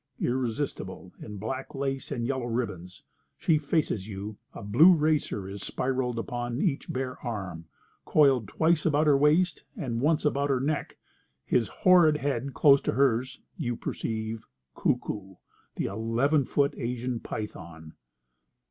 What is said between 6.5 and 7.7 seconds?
each bare arm;